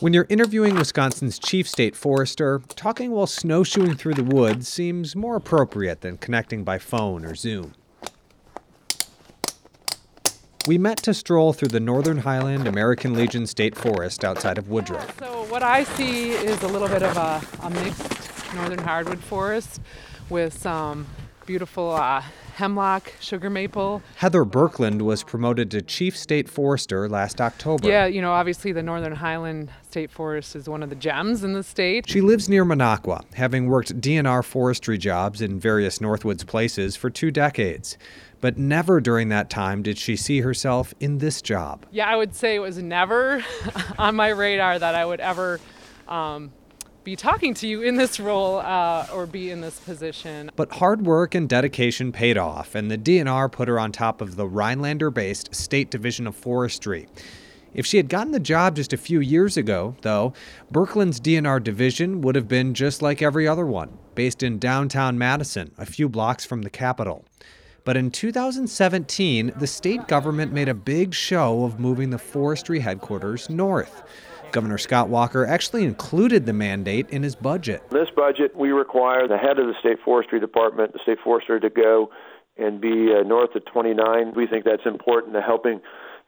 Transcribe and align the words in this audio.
When 0.00 0.12
you're 0.12 0.26
interviewing 0.28 0.76
Wisconsin's 0.76 1.40
chief 1.40 1.68
state 1.68 1.96
forester, 1.96 2.62
talking 2.76 3.10
while 3.10 3.26
snowshoeing 3.26 3.96
through 3.96 4.14
the 4.14 4.22
woods 4.22 4.68
seems 4.68 5.16
more 5.16 5.34
appropriate 5.34 6.02
than 6.02 6.18
connecting 6.18 6.62
by 6.62 6.78
phone 6.78 7.24
or 7.24 7.34
Zoom. 7.34 7.74
We 10.68 10.78
met 10.78 10.98
to 10.98 11.12
stroll 11.14 11.52
through 11.52 11.70
the 11.70 11.80
Northern 11.80 12.18
Highland 12.18 12.68
American 12.68 13.14
Legion 13.14 13.44
State 13.44 13.76
Forest 13.76 14.24
outside 14.24 14.56
of 14.56 14.68
Woodruff. 14.68 15.18
So 15.18 15.44
what 15.46 15.64
I 15.64 15.82
see 15.82 16.30
is 16.30 16.62
a 16.62 16.68
little 16.68 16.88
bit 16.88 17.02
of 17.02 17.16
a, 17.16 17.42
a 17.66 17.70
mixed 17.70 18.54
northern 18.54 18.78
hardwood 18.78 19.18
forest 19.18 19.80
with 20.30 20.56
some 20.56 21.08
beautiful 21.44 21.90
uh, 21.90 22.22
hemlock, 22.58 23.12
sugar 23.20 23.48
maple. 23.48 24.02
Heather 24.16 24.44
Berklund 24.44 25.02
was 25.02 25.22
promoted 25.22 25.70
to 25.70 25.80
chief 25.80 26.16
state 26.16 26.48
forester 26.48 27.08
last 27.08 27.40
October. 27.40 27.88
Yeah, 27.88 28.06
you 28.06 28.20
know, 28.20 28.32
obviously 28.32 28.72
the 28.72 28.82
Northern 28.82 29.14
Highland 29.14 29.70
State 29.82 30.10
Forest 30.10 30.56
is 30.56 30.68
one 30.68 30.82
of 30.82 30.90
the 30.90 30.96
gems 30.96 31.44
in 31.44 31.52
the 31.52 31.62
state. 31.62 32.08
She 32.08 32.20
lives 32.20 32.48
near 32.48 32.64
Minocqua, 32.64 33.24
having 33.34 33.66
worked 33.66 34.00
DNR 34.00 34.44
forestry 34.44 34.98
jobs 34.98 35.40
in 35.40 35.60
various 35.60 36.00
Northwoods 36.00 36.44
places 36.44 36.96
for 36.96 37.10
two 37.10 37.30
decades. 37.30 37.96
But 38.40 38.58
never 38.58 39.00
during 39.00 39.28
that 39.28 39.50
time 39.50 39.82
did 39.82 39.96
she 39.96 40.16
see 40.16 40.40
herself 40.40 40.92
in 40.98 41.18
this 41.18 41.40
job. 41.40 41.86
Yeah, 41.92 42.08
I 42.08 42.16
would 42.16 42.34
say 42.34 42.56
it 42.56 42.60
was 42.60 42.78
never 42.78 43.44
on 43.98 44.16
my 44.16 44.28
radar 44.30 44.78
that 44.80 44.96
I 44.96 45.06
would 45.06 45.20
ever 45.20 45.60
um, 46.08 46.52
be 47.08 47.16
talking 47.16 47.54
to 47.54 47.66
you 47.66 47.80
in 47.80 47.96
this 47.96 48.20
role 48.20 48.58
uh, 48.58 49.06
or 49.14 49.24
be 49.24 49.50
in 49.50 49.62
this 49.62 49.80
position. 49.80 50.50
But 50.56 50.72
hard 50.72 51.06
work 51.06 51.34
and 51.34 51.48
dedication 51.48 52.12
paid 52.12 52.36
off, 52.36 52.74
and 52.74 52.90
the 52.90 52.98
DNR 52.98 53.50
put 53.50 53.66
her 53.66 53.80
on 53.80 53.92
top 53.92 54.20
of 54.20 54.36
the 54.36 54.46
Rhinelander 54.46 55.10
based 55.10 55.54
State 55.54 55.90
Division 55.90 56.26
of 56.26 56.36
Forestry. 56.36 57.08
If 57.72 57.86
she 57.86 57.96
had 57.96 58.10
gotten 58.10 58.32
the 58.32 58.38
job 58.38 58.76
just 58.76 58.92
a 58.92 58.98
few 58.98 59.20
years 59.20 59.56
ago, 59.56 59.96
though, 60.02 60.34
Berklund's 60.70 61.18
DNR 61.18 61.64
division 61.64 62.20
would 62.20 62.34
have 62.34 62.46
been 62.46 62.74
just 62.74 63.00
like 63.00 63.22
every 63.22 63.48
other 63.48 63.64
one, 63.64 63.96
based 64.14 64.42
in 64.42 64.58
downtown 64.58 65.16
Madison, 65.16 65.72
a 65.78 65.86
few 65.86 66.10
blocks 66.10 66.44
from 66.44 66.60
the 66.60 66.68
capital. 66.68 67.24
But 67.84 67.96
in 67.96 68.10
2017, 68.10 69.54
the 69.56 69.66
state 69.66 70.06
government 70.08 70.52
made 70.52 70.68
a 70.68 70.74
big 70.74 71.14
show 71.14 71.64
of 71.64 71.80
moving 71.80 72.10
the 72.10 72.18
forestry 72.18 72.80
headquarters 72.80 73.48
north. 73.48 74.02
Governor 74.52 74.78
Scott 74.78 75.08
Walker 75.08 75.46
actually 75.46 75.84
included 75.84 76.46
the 76.46 76.52
mandate 76.52 77.10
in 77.10 77.22
his 77.22 77.34
budget. 77.34 77.82
In 77.90 77.98
this 77.98 78.10
budget, 78.14 78.56
we 78.56 78.70
require 78.70 79.28
the 79.28 79.38
head 79.38 79.58
of 79.58 79.66
the 79.66 79.74
state 79.80 79.98
forestry 80.04 80.40
department, 80.40 80.92
the 80.92 81.00
state 81.02 81.18
forester, 81.22 81.60
to 81.60 81.70
go 81.70 82.10
and 82.56 82.80
be 82.80 83.14
uh, 83.14 83.22
north 83.22 83.54
of 83.54 83.64
29. 83.66 84.34
We 84.34 84.46
think 84.46 84.64
that's 84.64 84.86
important 84.86 85.34
to 85.34 85.40
helping 85.40 85.80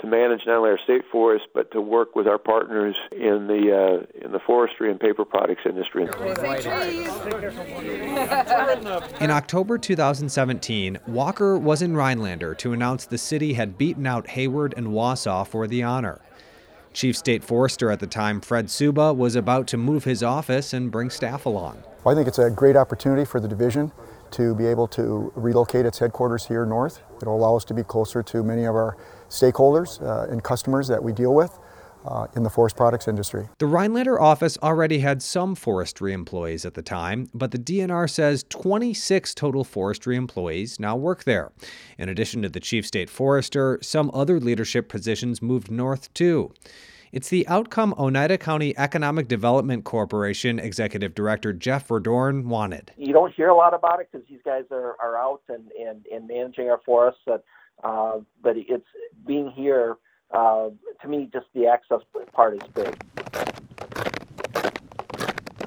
to 0.00 0.06
manage 0.06 0.42
not 0.46 0.58
only 0.58 0.70
our 0.70 0.78
state 0.84 1.02
forest, 1.10 1.46
but 1.54 1.70
to 1.72 1.80
work 1.80 2.14
with 2.14 2.26
our 2.26 2.38
partners 2.38 2.94
in 3.10 3.48
the 3.48 3.72
uh, 3.74 4.24
in 4.24 4.32
the 4.32 4.38
forestry 4.46 4.90
and 4.90 5.00
paper 5.00 5.24
products 5.24 5.62
industry. 5.64 6.04
In 9.20 9.30
October 9.30 9.76
2017, 9.78 10.98
Walker 11.06 11.58
was 11.58 11.82
in 11.82 11.96
Rhinelander 11.96 12.54
to 12.56 12.72
announce 12.72 13.06
the 13.06 13.18
city 13.18 13.54
had 13.54 13.76
beaten 13.76 14.06
out 14.06 14.28
Hayward 14.28 14.74
and 14.76 14.88
Wausau 14.88 15.46
for 15.46 15.66
the 15.66 15.82
honor. 15.82 16.20
Chief 16.92 17.16
State 17.16 17.44
Forester 17.44 17.90
at 17.90 18.00
the 18.00 18.06
time, 18.06 18.40
Fred 18.40 18.66
Souba, 18.66 19.16
was 19.16 19.36
about 19.36 19.66
to 19.68 19.76
move 19.76 20.04
his 20.04 20.22
office 20.22 20.72
and 20.72 20.90
bring 20.90 21.10
staff 21.10 21.46
along. 21.46 21.82
Well, 22.04 22.14
I 22.14 22.16
think 22.16 22.28
it's 22.28 22.38
a 22.38 22.50
great 22.50 22.76
opportunity 22.76 23.24
for 23.24 23.40
the 23.40 23.48
division 23.48 23.92
to 24.32 24.54
be 24.54 24.66
able 24.66 24.86
to 24.88 25.32
relocate 25.36 25.86
its 25.86 25.98
headquarters 25.98 26.46
here 26.46 26.64
north. 26.66 27.00
It'll 27.20 27.36
allow 27.36 27.56
us 27.56 27.64
to 27.66 27.74
be 27.74 27.82
closer 27.82 28.22
to 28.22 28.42
many 28.42 28.64
of 28.64 28.74
our 28.74 28.96
stakeholders 29.28 30.02
uh, 30.02 30.30
and 30.30 30.42
customers 30.42 30.88
that 30.88 31.02
we 31.02 31.12
deal 31.12 31.34
with. 31.34 31.58
Uh, 32.08 32.26
in 32.34 32.42
the 32.42 32.48
forest 32.48 32.74
products 32.74 33.06
industry. 33.06 33.50
The 33.58 33.66
Rhinelander 33.66 34.18
office 34.18 34.56
already 34.62 35.00
had 35.00 35.20
some 35.20 35.54
forestry 35.54 36.14
employees 36.14 36.64
at 36.64 36.72
the 36.72 36.80
time, 36.80 37.28
but 37.34 37.50
the 37.50 37.58
DNR 37.58 38.08
says 38.08 38.46
26 38.48 39.34
total 39.34 39.62
forestry 39.62 40.16
employees 40.16 40.80
now 40.80 40.96
work 40.96 41.24
there. 41.24 41.52
In 41.98 42.08
addition 42.08 42.40
to 42.42 42.48
the 42.48 42.60
chief 42.60 42.86
state 42.86 43.10
forester, 43.10 43.78
some 43.82 44.10
other 44.14 44.40
leadership 44.40 44.88
positions 44.88 45.42
moved 45.42 45.70
north 45.70 46.10
too. 46.14 46.54
It's 47.12 47.28
the 47.28 47.46
outcome 47.46 47.94
Oneida 47.98 48.38
County 48.38 48.74
Economic 48.78 49.28
Development 49.28 49.84
Corporation 49.84 50.58
Executive 50.58 51.14
Director 51.14 51.52
Jeff 51.52 51.88
Verdorn 51.88 52.44
wanted. 52.44 52.90
You 52.96 53.12
don't 53.12 53.34
hear 53.34 53.48
a 53.50 53.54
lot 53.54 53.74
about 53.74 54.00
it 54.00 54.08
because 54.10 54.26
these 54.30 54.40
guys 54.46 54.64
are, 54.70 54.96
are 54.98 55.18
out 55.18 55.42
and, 55.50 55.70
and, 55.72 56.06
and 56.10 56.26
managing 56.26 56.70
our 56.70 56.80
forests, 56.86 57.20
but, 57.26 57.44
uh, 57.84 58.20
but 58.42 58.56
it's 58.56 58.86
being 59.26 59.50
here 59.50 59.98
uh, 60.30 60.68
to 61.02 61.08
me, 61.08 61.28
just 61.32 61.46
the 61.54 61.66
access 61.66 62.00
part 62.32 62.54
is 62.54 62.68
big. 62.74 62.96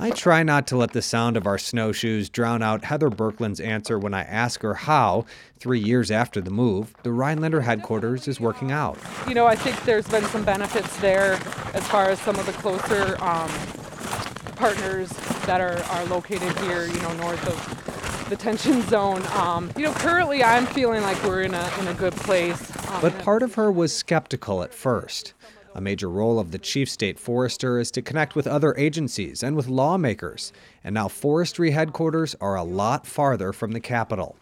I 0.01 0.09
try 0.09 0.41
not 0.41 0.65
to 0.67 0.77
let 0.77 0.93
the 0.93 1.01
sound 1.03 1.37
of 1.37 1.45
our 1.45 1.59
snowshoes 1.59 2.27
drown 2.27 2.63
out 2.63 2.85
Heather 2.85 3.11
Berklund's 3.11 3.59
answer 3.59 3.99
when 3.99 4.15
I 4.15 4.23
ask 4.23 4.63
her 4.63 4.73
how, 4.73 5.25
three 5.59 5.79
years 5.79 6.09
after 6.09 6.41
the 6.41 6.49
move, 6.49 6.95
the 7.03 7.11
Rhinelander 7.11 7.61
headquarters 7.61 8.27
is 8.27 8.39
working 8.39 8.71
out. 8.71 8.97
You 9.27 9.35
know, 9.35 9.45
I 9.45 9.55
think 9.55 9.79
there's 9.83 10.07
been 10.07 10.23
some 10.23 10.43
benefits 10.43 10.97
there 11.01 11.33
as 11.75 11.87
far 11.87 12.09
as 12.09 12.19
some 12.21 12.39
of 12.39 12.47
the 12.47 12.51
closer 12.53 13.15
um, 13.23 13.51
partners 14.55 15.09
that 15.45 15.61
are, 15.61 15.83
are 15.83 16.05
located 16.05 16.57
here, 16.61 16.87
you 16.87 16.99
know, 17.01 17.13
north 17.13 17.47
of 17.47 17.80
the 18.31 18.37
tension 18.37 18.81
zone. 18.83 19.21
Um, 19.33 19.69
you 19.75 19.83
know, 19.83 19.91
currently 19.91 20.41
I'm 20.41 20.65
feeling 20.65 21.01
like 21.01 21.21
we're 21.21 21.41
in 21.41 21.53
a, 21.53 21.71
in 21.81 21.87
a 21.89 21.93
good 21.93 22.13
place. 22.13 22.71
Um, 22.87 23.01
but 23.01 23.19
part 23.19 23.43
of 23.43 23.55
her 23.55 23.69
was 23.69 23.93
skeptical 23.93 24.63
at 24.63 24.73
first. 24.73 25.33
A 25.75 25.81
major 25.81 26.09
role 26.09 26.39
of 26.39 26.51
the 26.51 26.57
chief 26.57 26.89
state 26.89 27.19
forester 27.19 27.77
is 27.77 27.91
to 27.91 28.01
connect 28.01 28.33
with 28.33 28.47
other 28.47 28.73
agencies 28.77 29.43
and 29.43 29.57
with 29.57 29.67
lawmakers, 29.67 30.53
and 30.81 30.93
now 30.93 31.09
forestry 31.09 31.71
headquarters 31.71 32.33
are 32.39 32.55
a 32.55 32.63
lot 32.63 33.05
farther 33.05 33.51
from 33.51 33.73
the 33.73 33.81
capital. 33.81 34.37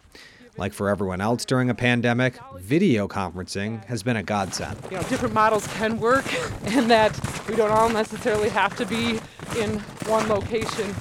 Like 0.56 0.72
for 0.72 0.88
everyone 0.88 1.20
else 1.20 1.44
during 1.44 1.68
a 1.68 1.74
pandemic, 1.74 2.34
video 2.58 3.08
conferencing 3.08 3.84
has 3.86 4.04
been 4.04 4.16
a 4.16 4.22
godsend. 4.22 4.78
You 4.88 4.98
know, 4.98 5.02
different 5.04 5.34
models 5.34 5.66
can 5.66 5.98
work, 5.98 6.26
and 6.66 6.88
that 6.90 7.18
we 7.48 7.56
don't 7.56 7.72
all 7.72 7.88
necessarily 7.88 8.50
have 8.50 8.76
to 8.76 8.86
be 8.86 9.18
in 9.58 9.80
one 10.06 10.28
location. 10.28 10.94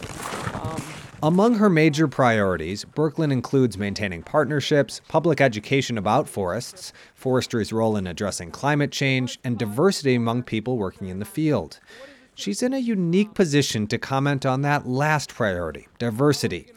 Among 1.22 1.56
her 1.56 1.70
major 1.70 2.08
priorities, 2.08 2.86
Berklund 2.86 3.34
includes 3.34 3.78
maintaining 3.78 4.24
partnerships, 4.24 5.02
public 5.10 5.42
education 5.42 5.98
about 5.98 6.30
forests, 6.30 6.94
forestry's 7.14 7.74
role 7.74 7.98
in 7.98 8.08
addressing 8.08 8.52
climate 8.52 8.94
change, 8.94 9.38
and 9.44 9.60
diversity 9.60 10.16
among 10.16 10.44
people 10.44 10.78
working 10.78 11.10
in 11.10 11.20
the 11.20 11.26
field. 11.26 11.82
She's 12.36 12.64
in 12.64 12.74
a 12.74 12.78
unique 12.78 13.34
position 13.34 13.86
to 13.88 13.98
comment 13.98 14.46
on 14.46 14.62
that 14.62 14.88
last 14.88 15.36
priority 15.36 15.90
diversity. 15.98 16.68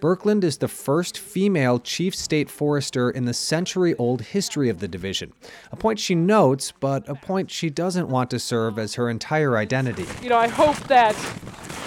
Berklund 0.00 0.42
is 0.42 0.56
the 0.56 0.68
first 0.68 1.18
female 1.18 1.78
chief 1.78 2.14
state 2.14 2.48
forester 2.48 3.10
in 3.10 3.26
the 3.26 3.34
century 3.34 3.94
old 3.96 4.22
history 4.22 4.70
of 4.70 4.80
the 4.80 4.88
division. 4.88 5.34
A 5.70 5.76
point 5.76 6.00
she 6.00 6.14
notes, 6.14 6.72
but 6.80 7.06
a 7.08 7.14
point 7.14 7.50
she 7.50 7.68
doesn't 7.68 8.08
want 8.08 8.30
to 8.30 8.38
serve 8.38 8.78
as 8.78 8.94
her 8.94 9.10
entire 9.10 9.58
identity. 9.58 10.06
You 10.22 10.30
know, 10.30 10.38
I 10.38 10.48
hope 10.48 10.78
that 10.88 11.14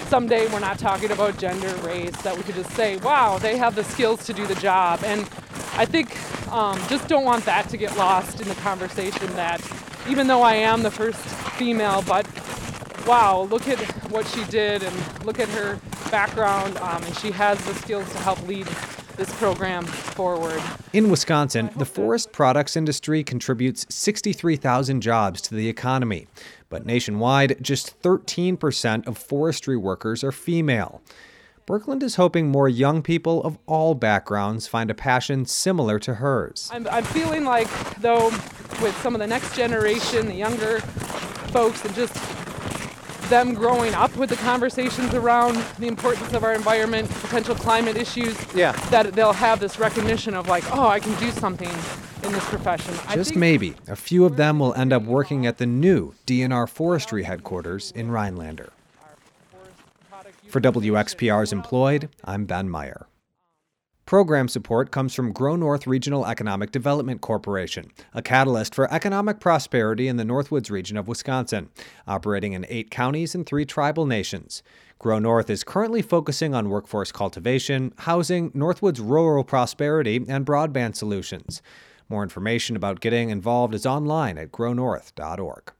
someday 0.08 0.46
we're 0.52 0.60
not 0.60 0.78
talking 0.78 1.10
about 1.10 1.38
gender, 1.38 1.74
race, 1.76 2.16
that 2.22 2.36
we 2.36 2.42
could 2.42 2.54
just 2.54 2.70
say, 2.72 2.96
wow, 2.98 3.38
they 3.38 3.56
have 3.56 3.74
the 3.74 3.84
skills 3.84 4.24
to 4.26 4.32
do 4.32 4.46
the 4.46 4.54
job. 4.56 5.00
And 5.04 5.22
I 5.74 5.84
think 5.84 6.16
um, 6.52 6.78
just 6.88 7.08
don't 7.08 7.24
want 7.24 7.44
that 7.44 7.68
to 7.70 7.76
get 7.76 7.96
lost 7.96 8.40
in 8.40 8.48
the 8.48 8.54
conversation 8.56 9.26
that 9.34 9.60
even 10.08 10.26
though 10.26 10.42
I 10.42 10.54
am 10.54 10.82
the 10.82 10.90
first 10.90 11.18
female, 11.58 12.02
but 12.06 12.26
wow, 13.06 13.42
look 13.42 13.68
at 13.68 13.78
what 14.10 14.26
she 14.26 14.44
did 14.44 14.82
and 14.82 15.24
look 15.24 15.38
at 15.38 15.48
her 15.50 15.78
background, 16.10 16.76
um, 16.78 17.02
and 17.02 17.16
she 17.16 17.30
has 17.32 17.62
the 17.66 17.74
skills 17.74 18.10
to 18.12 18.18
help 18.18 18.40
lead 18.46 18.66
this 19.16 19.32
program 19.36 19.84
forward. 19.84 20.62
In 20.92 21.10
Wisconsin, 21.10 21.70
the 21.76 21.84
forest 21.84 22.32
products 22.32 22.76
industry 22.76 23.24
contributes 23.24 23.86
63,000 23.88 25.00
jobs 25.00 25.40
to 25.42 25.54
the 25.54 25.68
economy. 25.68 26.26
But 26.68 26.84
nationwide, 26.84 27.56
just 27.62 28.00
13% 28.02 29.06
of 29.06 29.18
forestry 29.18 29.76
workers 29.76 30.22
are 30.22 30.32
female. 30.32 31.02
Berklund 31.66 32.02
is 32.04 32.14
hoping 32.14 32.48
more 32.48 32.68
young 32.68 33.02
people 33.02 33.42
of 33.42 33.58
all 33.66 33.94
backgrounds 33.94 34.68
find 34.68 34.88
a 34.88 34.94
passion 34.94 35.44
similar 35.46 35.98
to 35.98 36.14
hers. 36.14 36.70
I'm, 36.72 36.86
I'm 36.88 37.02
feeling 37.04 37.44
like, 37.44 37.68
though, 37.96 38.26
with 38.80 38.96
some 39.02 39.14
of 39.16 39.20
the 39.20 39.26
next 39.26 39.56
generation, 39.56 40.28
the 40.28 40.34
younger 40.34 40.80
folks, 41.50 41.84
and 41.84 41.92
just 41.94 42.14
them 43.28 43.54
growing 43.54 43.94
up 43.94 44.14
with 44.16 44.30
the 44.30 44.36
conversations 44.36 45.14
around 45.14 45.56
the 45.78 45.86
importance 45.86 46.32
of 46.32 46.44
our 46.44 46.54
environment, 46.54 47.08
potential 47.10 47.54
climate 47.54 47.96
issues, 47.96 48.36
yeah. 48.54 48.72
that 48.90 49.12
they'll 49.14 49.32
have 49.32 49.60
this 49.60 49.78
recognition 49.78 50.34
of 50.34 50.48
like, 50.48 50.64
oh, 50.76 50.86
I 50.86 51.00
can 51.00 51.18
do 51.18 51.30
something 51.30 51.68
in 51.68 52.32
this 52.32 52.44
profession. 52.48 52.94
Just 53.12 53.36
maybe, 53.36 53.74
a 53.88 53.96
few 53.96 54.24
of 54.24 54.36
them 54.36 54.58
will 54.58 54.74
end 54.74 54.92
up 54.92 55.02
working 55.04 55.46
at 55.46 55.58
the 55.58 55.66
new 55.66 56.14
DNR 56.26 56.68
Forestry 56.68 57.24
headquarters 57.24 57.92
in 57.92 58.10
Rhinelander. 58.10 58.72
For 60.48 60.60
WXPR's 60.60 61.52
Employed, 61.52 62.08
I'm 62.24 62.44
Ben 62.44 62.68
Meyer. 62.68 63.06
Program 64.06 64.46
support 64.46 64.92
comes 64.92 65.14
from 65.14 65.32
Grow 65.32 65.56
North 65.56 65.84
Regional 65.84 66.26
Economic 66.26 66.70
Development 66.70 67.20
Corporation, 67.20 67.90
a 68.14 68.22
catalyst 68.22 68.72
for 68.72 68.88
economic 68.94 69.40
prosperity 69.40 70.06
in 70.06 70.16
the 70.16 70.22
Northwoods 70.22 70.70
region 70.70 70.96
of 70.96 71.08
Wisconsin, 71.08 71.70
operating 72.06 72.52
in 72.52 72.64
eight 72.68 72.88
counties 72.88 73.34
and 73.34 73.44
three 73.44 73.64
tribal 73.64 74.06
nations. 74.06 74.62
Grow 75.00 75.18
North 75.18 75.50
is 75.50 75.64
currently 75.64 76.02
focusing 76.02 76.54
on 76.54 76.68
workforce 76.68 77.10
cultivation, 77.10 77.92
housing, 77.98 78.52
Northwoods 78.52 79.00
rural 79.00 79.42
prosperity, 79.42 80.24
and 80.28 80.46
broadband 80.46 80.94
solutions. 80.94 81.60
More 82.08 82.22
information 82.22 82.76
about 82.76 83.00
getting 83.00 83.30
involved 83.30 83.74
is 83.74 83.84
online 83.84 84.38
at 84.38 84.52
grownorth.org. 84.52 85.72